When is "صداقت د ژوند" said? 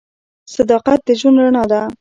0.55-1.37